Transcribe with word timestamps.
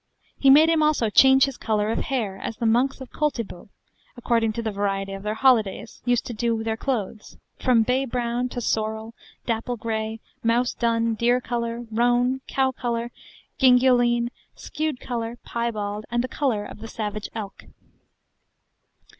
He 0.39 0.49
made 0.49 0.67
him 0.67 0.81
also 0.81 1.11
change 1.11 1.45
his 1.45 1.57
colour 1.57 1.91
of 1.91 1.99
hair, 2.05 2.39
as 2.39 2.57
the 2.57 2.65
monks 2.65 3.01
of 3.01 3.11
Coultibo 3.11 3.69
(according 4.17 4.51
to 4.53 4.63
the 4.63 4.71
variety 4.71 5.13
of 5.13 5.21
their 5.21 5.35
holidays) 5.35 6.01
use 6.05 6.21
to 6.21 6.33
do 6.33 6.63
their 6.63 6.75
clothes, 6.75 7.37
from 7.59 7.83
bay 7.83 8.05
brown, 8.05 8.49
to 8.49 8.61
sorrel, 8.61 9.13
dapple 9.45 9.77
grey, 9.77 10.19
mouse 10.43 10.73
dun, 10.73 11.13
deer 11.13 11.39
colour, 11.39 11.85
roan, 11.91 12.41
cow 12.47 12.71
colour, 12.71 13.11
gingioline, 13.59 14.29
skewed 14.55 14.99
colour, 14.99 15.37
piebald, 15.43 16.05
and 16.09 16.23
the 16.23 16.27
colour 16.27 16.65
of 16.65 16.79
the 16.79 16.87
savage 16.87 17.29
elk. 17.35 17.65